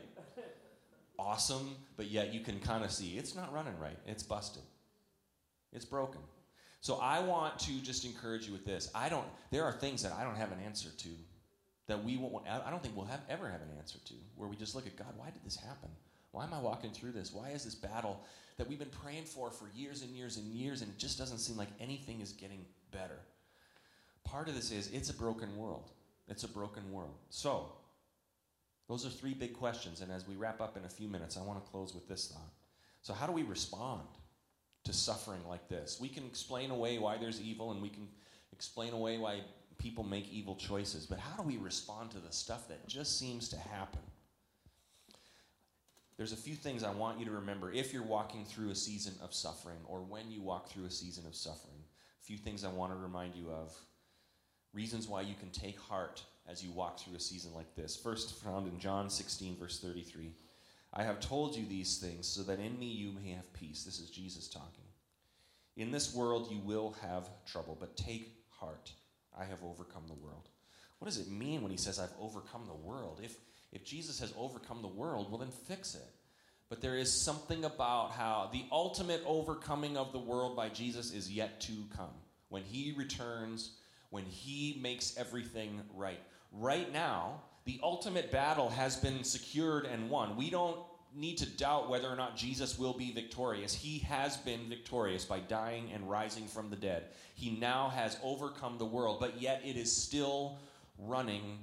[1.24, 3.98] Awesome, but yet you can kind of see it's not running right.
[4.08, 4.64] It's busted.
[5.72, 6.22] It's broken.
[6.82, 8.90] So I want to just encourage you with this.
[8.96, 11.10] I don't, there are things that I don't have an answer to
[11.86, 14.56] that we won't, I don't think we'll have, ever have an answer to, where we
[14.56, 15.90] just look at God, why did this happen?
[16.32, 17.32] Why am I walking through this?
[17.32, 18.20] Why is this battle
[18.58, 21.38] that we've been praying for for years and years and years, and it just doesn't
[21.38, 23.20] seem like anything is getting better?
[24.24, 25.92] Part of this is it's a broken world.
[26.28, 27.14] It's a broken world.
[27.30, 27.74] So,
[28.92, 31.42] those are three big questions, and as we wrap up in a few minutes, I
[31.42, 32.54] want to close with this thought.
[33.02, 34.08] So, how do we respond
[34.84, 35.98] to suffering like this?
[36.02, 38.08] We can explain away why there's evil, and we can
[38.52, 39.42] explain away why
[39.78, 43.50] people make evil choices, but how do we respond to the stuff that just seems
[43.50, 44.02] to happen?
[46.22, 49.16] there's a few things I want you to remember if you're walking through a season
[49.24, 51.80] of suffering or when you walk through a season of suffering.
[52.22, 53.76] A few things I want to remind you of.
[54.72, 57.96] Reasons why you can take heart as you walk through a season like this.
[57.96, 60.32] First, found in John 16, verse 33.
[60.94, 63.84] I have told you these things so that in me you may have peace.
[63.84, 64.84] This is Jesus talking.
[65.78, 68.92] In this world you will have trouble, but take heart.
[69.38, 70.50] I have overcome the world.
[71.00, 73.22] What does it mean when he says, I've overcome the world?
[73.24, 73.36] If,
[73.72, 76.08] if Jesus has overcome the world, well, then fix it.
[76.70, 81.32] But there is something about how the ultimate overcoming of the world by Jesus is
[81.32, 82.14] yet to come.
[82.50, 83.72] When he returns,
[84.10, 86.20] when he makes everything right.
[86.52, 90.36] Right now, the ultimate battle has been secured and won.
[90.36, 90.78] We don't
[91.14, 93.74] need to doubt whether or not Jesus will be victorious.
[93.74, 97.04] He has been victorious by dying and rising from the dead.
[97.36, 100.58] He now has overcome the world, but yet it is still
[100.98, 101.60] running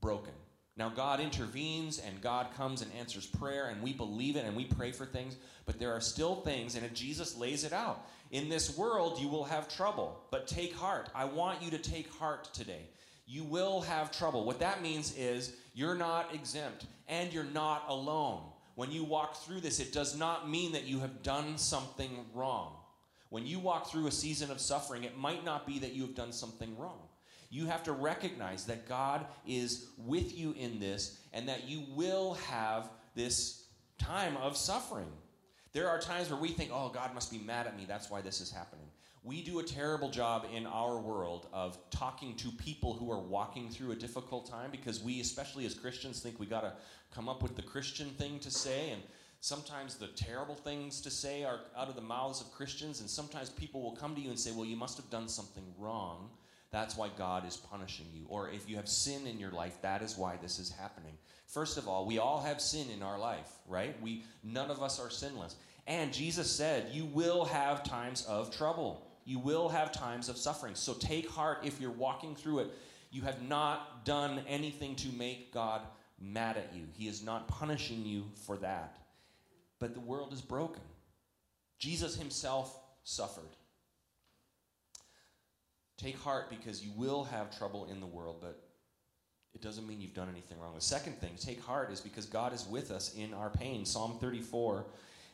[0.00, 0.32] broken.
[0.76, 4.64] Now, God intervenes and God comes and answers prayer, and we believe it and we
[4.64, 8.06] pray for things, but there are still things, and Jesus lays it out.
[8.30, 11.10] In this world, you will have trouble, but take heart.
[11.14, 12.88] I want you to take heart today.
[13.30, 14.44] You will have trouble.
[14.44, 18.42] What that means is you're not exempt and you're not alone.
[18.74, 22.72] When you walk through this, it does not mean that you have done something wrong.
[23.28, 26.16] When you walk through a season of suffering, it might not be that you have
[26.16, 26.98] done something wrong.
[27.50, 32.34] You have to recognize that God is with you in this and that you will
[32.34, 33.66] have this
[33.96, 35.12] time of suffering.
[35.72, 37.84] There are times where we think, oh, God must be mad at me.
[37.86, 38.86] That's why this is happening.
[39.22, 43.68] We do a terrible job in our world of talking to people who are walking
[43.68, 46.72] through a difficult time because we, especially as Christians, think we got to
[47.14, 48.90] come up with the Christian thing to say.
[48.90, 49.02] And
[49.40, 53.00] sometimes the terrible things to say are out of the mouths of Christians.
[53.00, 55.64] And sometimes people will come to you and say, well, you must have done something
[55.78, 56.30] wrong.
[56.70, 58.24] That's why God is punishing you.
[58.28, 61.12] Or if you have sin in your life, that is why this is happening.
[61.46, 64.00] First of all, we all have sin in our life, right?
[64.00, 65.56] We none of us are sinless.
[65.88, 69.09] And Jesus said, "You will have times of trouble.
[69.24, 70.74] You will have times of suffering.
[70.74, 72.70] So take heart if you're walking through it.
[73.10, 75.82] You have not done anything to make God
[76.20, 76.84] mad at you.
[76.92, 78.98] He is not punishing you for that.
[79.78, 80.82] But the world is broken.
[81.78, 83.56] Jesus himself suffered.
[85.96, 88.62] Take heart because you will have trouble in the world, but
[89.54, 90.74] it doesn't mean you've done anything wrong.
[90.74, 93.84] The second thing, take heart, is because God is with us in our pain.
[93.84, 94.86] Psalm 34,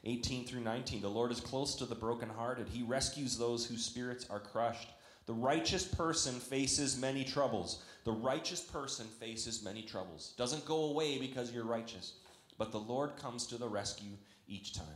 [0.07, 1.03] 18 through 19.
[1.03, 4.89] The Lord is close to the brokenhearted, He rescues those whose spirits are crushed.
[5.27, 7.83] The righteous person faces many troubles.
[8.05, 10.35] The righteous person faces many troubles.
[10.39, 12.15] Doesn't go away because you're righteous,
[12.59, 14.13] but the Lord comes to the rescue
[14.47, 14.87] each time.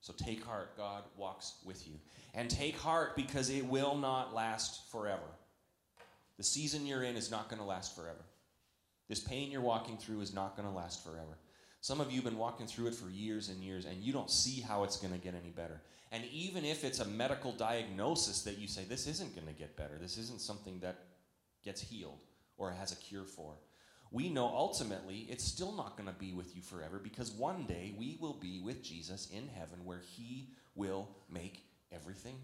[0.00, 1.94] So take heart, God walks with you.
[2.32, 5.28] And take heart because it will not last forever.
[6.38, 8.24] The season you're in is not going to last forever.
[9.08, 11.38] This pain you're walking through is not going to last forever.
[11.86, 14.28] Some of you have been walking through it for years and years, and you don't
[14.28, 15.80] see how it's going to get any better.
[16.10, 19.76] And even if it's a medical diagnosis that you say, this isn't going to get
[19.76, 20.96] better, this isn't something that
[21.64, 22.18] gets healed
[22.58, 23.52] or has a cure for,
[24.10, 27.94] we know ultimately it's still not going to be with you forever because one day
[27.96, 32.34] we will be with Jesus in heaven where he will make everything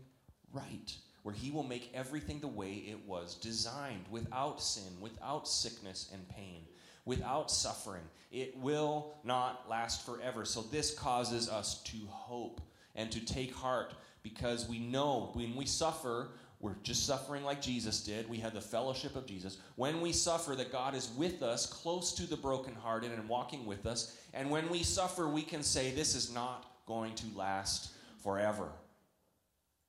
[0.52, 6.10] right, where he will make everything the way it was designed without sin, without sickness
[6.12, 6.62] and pain,
[7.04, 8.02] without suffering.
[8.30, 10.44] It will not last forever.
[10.44, 12.60] So this causes us to hope
[12.94, 18.04] and to take heart because we know when we suffer, we're just suffering like Jesus
[18.04, 18.28] did.
[18.28, 19.58] We have the fellowship of Jesus.
[19.74, 23.84] When we suffer, that God is with us, close to the brokenhearted and walking with
[23.84, 24.16] us.
[24.32, 27.90] And when we suffer, we can say, This is not going to last
[28.22, 28.68] forever.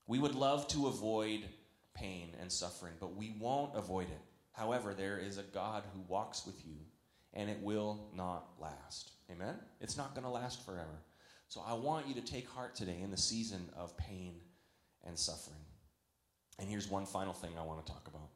[0.08, 1.44] We would love to avoid
[1.94, 4.22] pain and suffering, but we won't avoid it.
[4.52, 6.78] However, there is a God who walks with you,
[7.34, 9.12] and it will not last.
[9.32, 9.56] Amen?
[9.82, 11.02] It's not going to last forever.
[11.48, 14.36] So I want you to take heart today in the season of pain
[15.06, 15.60] and suffering.
[16.60, 18.30] And here's one final thing I want to talk about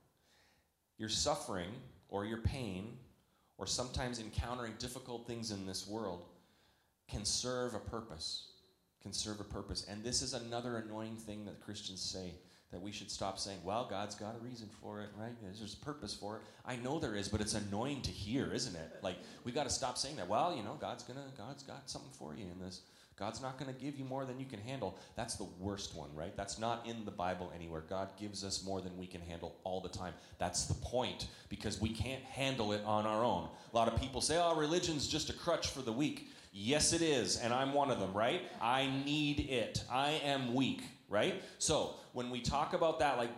[0.97, 1.69] your suffering
[2.09, 2.97] or your pain,
[3.57, 6.25] or sometimes encountering difficult things in this world,
[7.09, 8.51] can serve a purpose.
[9.01, 9.85] Can serve a purpose.
[9.89, 12.33] And this is another annoying thing that Christians say
[12.71, 15.31] that we should stop saying, well, God's got a reason for it, right?
[15.41, 16.41] There's a purpose for it.
[16.65, 18.99] I know there is, but it's annoying to hear, isn't it?
[19.01, 20.27] Like, we got to stop saying that.
[20.27, 22.81] Well, you know, God's going to, God's got something for you in this.
[23.17, 24.95] God's not going to give you more than you can handle.
[25.15, 26.35] That's the worst one, right?
[26.37, 27.83] That's not in the Bible anywhere.
[27.89, 30.13] God gives us more than we can handle all the time.
[30.37, 33.47] That's the point because we can't handle it on our own.
[33.73, 36.29] A lot of people say, oh, religion's just a crutch for the weak.
[36.53, 38.41] Yes, it is, and I'm one of them, right?
[38.61, 39.83] I need it.
[39.91, 41.41] I am weak, right?
[41.57, 43.31] So when we talk about that, like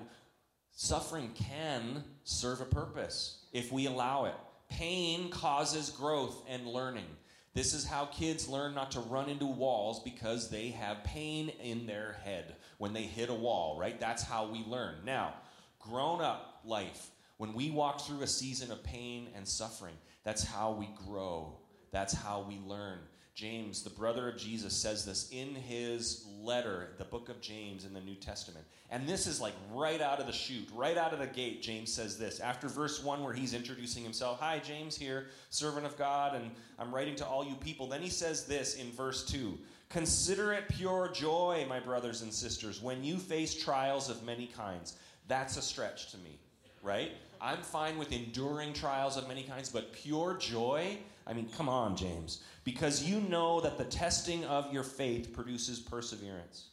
[0.72, 4.36] suffering can serve a purpose if we allow it.
[4.70, 7.06] Pain causes growth and learning.
[7.54, 11.88] This is how kids learn not to run into walls because they have pain in
[11.88, 14.00] their head when they hit a wall, right?
[14.00, 14.96] That's how we learn.
[15.04, 15.34] Now,
[15.80, 20.72] grown up life, when we walk through a season of pain and suffering, that's how
[20.72, 21.58] we grow.
[21.92, 23.00] That's how we learn.
[23.40, 27.94] James, the brother of Jesus, says this in his letter, the book of James in
[27.94, 28.66] the New Testament.
[28.90, 31.62] And this is like right out of the chute, right out of the gate.
[31.62, 32.42] James says this.
[32.42, 36.94] After verse 1, where he's introducing himself Hi, James here, servant of God, and I'm
[36.94, 37.88] writing to all you people.
[37.88, 42.82] Then he says this in verse 2 Consider it pure joy, my brothers and sisters,
[42.82, 44.98] when you face trials of many kinds.
[45.30, 46.38] That's a stretch to me,
[46.84, 47.14] right?
[47.40, 50.98] I'm fine with enduring trials of many kinds, but pure joy,
[51.30, 52.42] I mean, come on, James.
[52.64, 56.70] Because you know that the testing of your faith produces perseverance.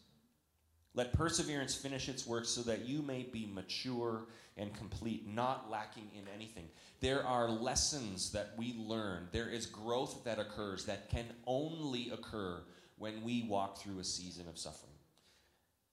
[0.94, 6.08] Let perseverance finish its work so that you may be mature and complete, not lacking
[6.18, 6.68] in anything.
[7.00, 12.62] There are lessons that we learn, there is growth that occurs that can only occur
[12.96, 14.94] when we walk through a season of suffering.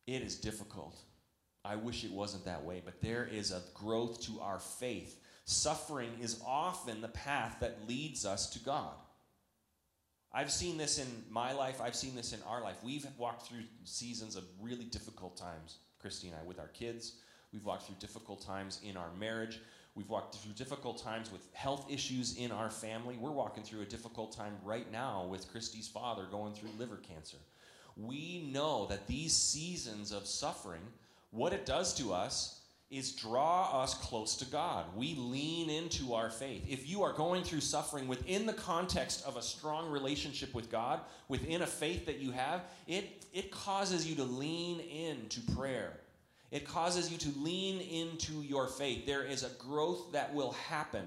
[0.08, 0.98] It is difficult.
[1.66, 5.20] I wish it wasn't that way, but there is a growth to our faith.
[5.46, 8.94] Suffering is often the path that leads us to God.
[10.34, 12.78] I've seen this in my life, I've seen this in our life.
[12.84, 17.18] We've walked through seasons of really difficult times, Christy and I, with our kids.
[17.52, 19.60] We've walked through difficult times in our marriage.
[19.94, 23.16] We've walked through difficult times with health issues in our family.
[23.16, 27.38] We're walking through a difficult time right now with Christy's father going through liver cancer.
[27.96, 30.82] We know that these seasons of suffering,
[31.30, 34.86] what it does to us is draw us close to God.
[34.96, 36.64] We lean into our faith.
[36.70, 41.00] If you are going through suffering within the context of a strong relationship with God,
[41.28, 45.94] within a faith that you have, it, it causes you to lean into prayer.
[46.52, 49.08] It causes you to lean into your faith.
[49.08, 51.06] There is a growth that will happen.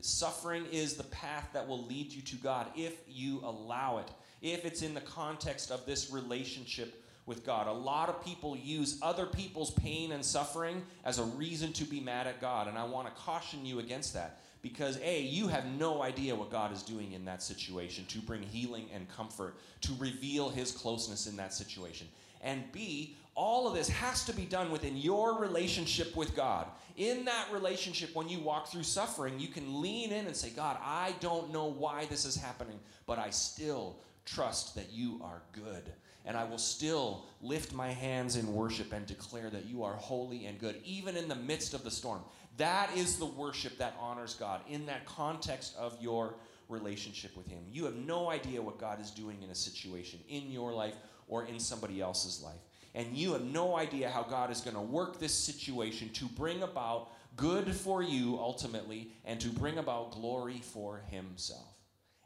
[0.00, 4.10] Suffering is the path that will lead you to God if you allow it,
[4.40, 7.66] if it's in the context of this relationship with God.
[7.66, 12.00] A lot of people use other people's pain and suffering as a reason to be
[12.00, 14.40] mad at God, and I want to caution you against that.
[14.62, 18.42] Because A, you have no idea what God is doing in that situation to bring
[18.42, 22.08] healing and comfort, to reveal His closeness in that situation.
[22.42, 26.66] And B, all of this has to be done within your relationship with God.
[26.96, 30.78] In that relationship, when you walk through suffering, you can lean in and say, God,
[30.82, 35.90] I don't know why this is happening, but I still trust that you are good
[36.26, 40.46] and I will still lift my hands in worship and declare that you are holy
[40.46, 42.20] and good, even in the midst of the storm.
[42.56, 46.34] That is the worship that honors God in that context of your
[46.68, 47.62] relationship with Him.
[47.70, 50.96] You have no idea what God is doing in a situation in your life
[51.28, 52.60] or in somebody else's life.
[52.96, 56.62] And you have no idea how God is going to work this situation to bring
[56.62, 61.75] about good for you ultimately and to bring about glory for Himself.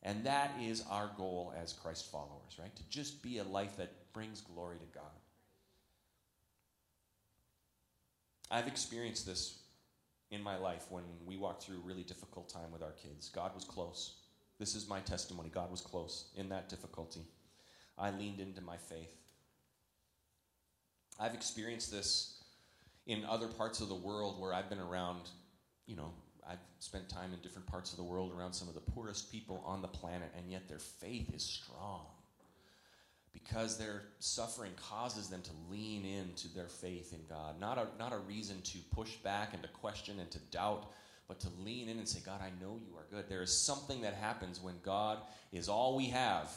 [0.03, 2.75] And that is our goal as Christ followers, right?
[2.75, 5.05] To just be a life that brings glory to God.
[8.51, 9.59] I've experienced this
[10.31, 13.29] in my life when we walked through a really difficult time with our kids.
[13.29, 14.17] God was close.
[14.59, 15.51] This is my testimony.
[15.53, 17.27] God was close in that difficulty.
[17.99, 19.15] I leaned into my faith.
[21.19, 22.43] I've experienced this
[23.07, 25.29] in other parts of the world where I've been around,
[25.87, 26.13] you know,
[26.51, 29.63] I've spent time in different parts of the world around some of the poorest people
[29.65, 32.07] on the planet, and yet their faith is strong
[33.33, 37.61] because their suffering causes them to lean into their faith in God.
[37.61, 40.91] Not a, not a reason to push back and to question and to doubt,
[41.29, 43.29] but to lean in and say, God, I know you are good.
[43.29, 45.19] There is something that happens when God
[45.53, 46.51] is all we have.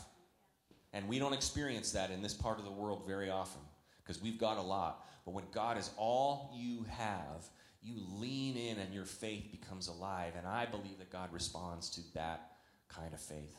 [0.94, 3.62] And we don't experience that in this part of the world very often
[4.02, 5.06] because we've got a lot.
[5.26, 7.48] But when God is all you have,
[7.84, 10.34] you lean in and your faith becomes alive.
[10.38, 12.52] And I believe that God responds to that
[12.88, 13.56] kind of faith.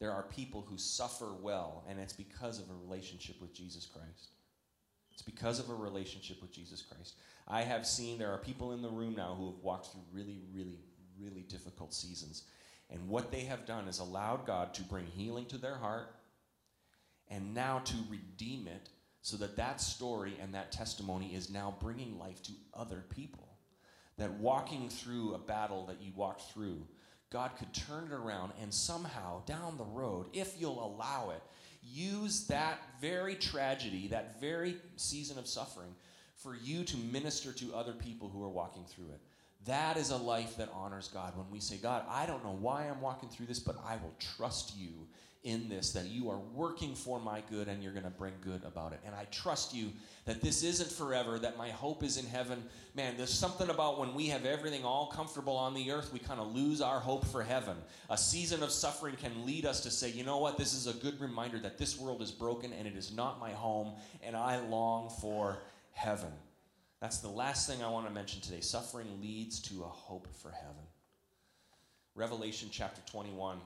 [0.00, 4.30] There are people who suffer well, and it's because of a relationship with Jesus Christ.
[5.12, 7.16] It's because of a relationship with Jesus Christ.
[7.46, 10.40] I have seen there are people in the room now who have walked through really,
[10.54, 10.78] really,
[11.20, 12.44] really difficult seasons.
[12.88, 16.14] And what they have done is allowed God to bring healing to their heart
[17.28, 18.88] and now to redeem it
[19.20, 23.49] so that that story and that testimony is now bringing life to other people.
[24.20, 26.86] That walking through a battle that you walked through,
[27.30, 31.42] God could turn it around and somehow down the road, if you'll allow it,
[31.82, 35.94] use that very tragedy, that very season of suffering,
[36.36, 39.20] for you to minister to other people who are walking through it.
[39.64, 41.34] That is a life that honors God.
[41.34, 44.14] When we say, God, I don't know why I'm walking through this, but I will
[44.36, 45.06] trust you
[45.42, 48.62] in this, that you are working for my good and you're going to bring good
[48.64, 49.00] about it.
[49.06, 49.90] And I trust you
[50.26, 52.62] that this isn't forever, that my hope is in heaven.
[52.94, 56.40] Man, there's something about when we have everything all comfortable on the earth, we kind
[56.40, 57.76] of lose our hope for heaven.
[58.10, 60.92] A season of suffering can lead us to say, you know what, this is a
[60.92, 64.60] good reminder that this world is broken and it is not my home, and I
[64.60, 65.58] long for
[65.92, 66.32] heaven.
[67.00, 68.60] That's the last thing I want to mention today.
[68.60, 70.84] Suffering leads to a hope for heaven.
[72.14, 73.58] Revelation chapter 21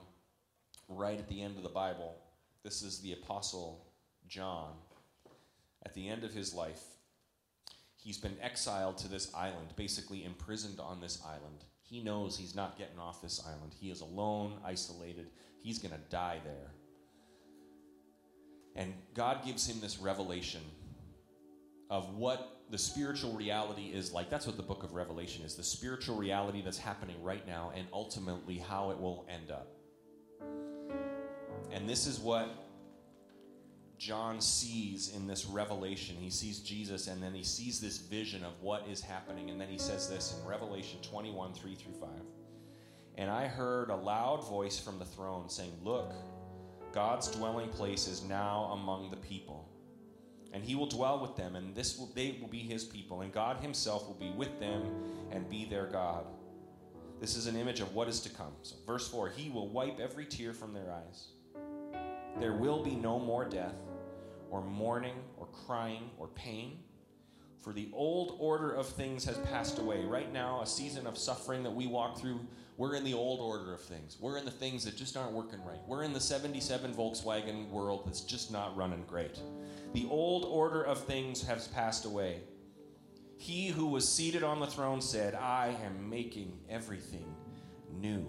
[0.89, 2.17] right at the end of the Bible.
[2.63, 3.87] This is the Apostle
[4.29, 4.73] John.
[5.85, 6.83] At the end of his life,
[7.97, 11.65] he's been exiled to this island, basically imprisoned on this island.
[11.83, 13.75] He knows he's not getting off this island.
[13.79, 15.29] He is alone, isolated.
[15.63, 16.71] He's going to die there.
[18.77, 20.63] And God gives him this revelation
[21.91, 24.31] of what the spiritual reality is like.
[24.31, 27.87] That's what the book of Revelation is the spiritual reality that's happening right now, and
[27.93, 29.74] ultimately how it will end up.
[31.73, 32.49] And this is what
[33.99, 36.17] John sees in this revelation.
[36.17, 39.51] He sees Jesus and then he sees this vision of what is happening.
[39.51, 42.09] And then he says this in Revelation 21 3 through 5.
[43.17, 46.13] And I heard a loud voice from the throne saying, Look,
[46.93, 49.69] God's dwelling place is now among the people.
[50.53, 53.33] And he will dwell with them, and this will, they will be his people, and
[53.33, 54.83] God himself will be with them
[55.33, 56.27] and be their God.
[57.21, 58.53] This is an image of what is to come.
[58.63, 61.29] So, verse 4 He will wipe every tear from their eyes.
[62.39, 63.77] There will be no more death,
[64.51, 66.79] or mourning, or crying, or pain.
[67.61, 70.05] For the old order of things has passed away.
[70.05, 72.41] Right now, a season of suffering that we walk through,
[72.77, 74.19] we're in the old order of things.
[74.21, 75.79] We're in the things that just aren't working right.
[75.87, 79.39] We're in the 77 Volkswagen world that's just not running great.
[79.95, 82.43] The old order of things has passed away.
[83.39, 87.35] He who was seated on the throne said, I am making everything
[87.93, 88.27] new.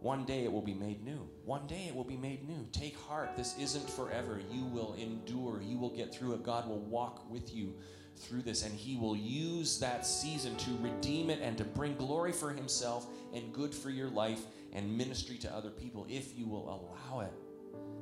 [0.00, 1.28] One day it will be made new.
[1.44, 2.66] One day it will be made new.
[2.72, 3.36] Take heart.
[3.36, 4.40] This isn't forever.
[4.50, 5.60] You will endure.
[5.62, 6.42] You will get through it.
[6.42, 7.74] God will walk with you
[8.16, 12.32] through this, and He will use that season to redeem it and to bring glory
[12.32, 14.40] for Himself and good for your life
[14.72, 17.32] and ministry to other people if you will allow it.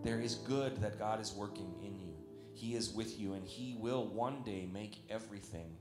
[0.03, 2.13] There is good that God is working in you.
[2.53, 5.77] He is with you, and He will one day make everything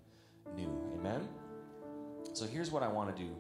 [0.56, 0.70] new.
[1.00, 1.28] Amen?
[2.34, 3.36] So here's what I want to do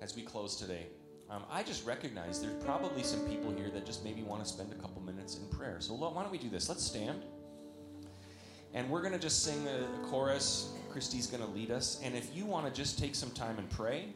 [0.00, 0.86] as we close today.
[1.30, 4.72] Um, I just recognize there's probably some people here that just maybe want to spend
[4.72, 5.76] a couple minutes in prayer.
[5.78, 6.68] So why don't we do this?
[6.68, 7.22] Let's stand.
[8.74, 10.72] And we're going to just sing a, chorus.
[10.90, 12.00] Christy's going to lead us.
[12.02, 14.06] And if you want to just take some time and pray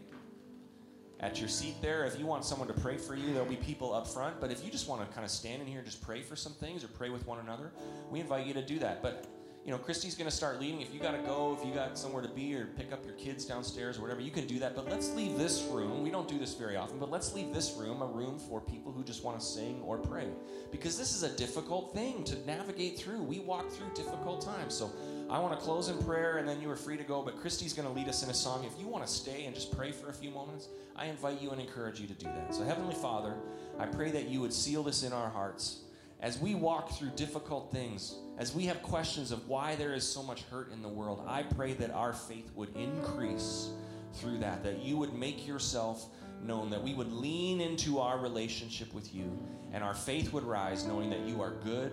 [1.21, 3.95] at your seat there, if you want someone to pray for you, there'll be people
[3.95, 4.41] up front.
[4.41, 6.35] But if you just want to kind of stand in here and just pray for
[6.35, 7.71] some things or pray with one another,
[8.11, 9.03] we invite you to do that.
[9.03, 9.29] But
[9.65, 10.83] you know, Christy's going to start leading.
[10.83, 13.15] If you got to go, if you got somewhere to be, or pick up your
[13.15, 14.77] kids downstairs or whatever, you can do that.
[14.77, 16.03] But let's leave this room.
[16.03, 18.93] We don't do this very often, but let's leave this room a room for people
[18.93, 20.29] who just want to sing or pray.
[20.71, 23.23] Because this is a difficult thing to navigate through.
[23.23, 24.75] We walk through difficult times.
[24.75, 24.91] So
[25.31, 27.23] I want to close in prayer, and then you are free to go.
[27.23, 28.65] But Christy's going to lead us in a song.
[28.65, 31.53] If you want to stay and just pray for a few moments, I invite you
[31.53, 32.55] and encourage you to do that.
[32.55, 33.35] So, Heavenly Father,
[33.79, 35.85] I pray that you would seal this in our hearts
[36.21, 40.23] as we walk through difficult things, as we have questions of why there is so
[40.23, 43.71] much hurt in the world, I pray that our faith would increase
[44.15, 46.07] through that, that you would make yourself
[46.43, 49.31] known, that we would lean into our relationship with you,
[49.73, 51.93] and our faith would rise knowing that you are good,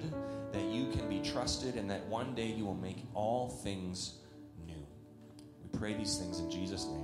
[0.51, 4.15] that you can be trusted, and that one day you will make all things
[4.65, 4.86] new.
[5.63, 6.97] We pray these things in Jesus' name.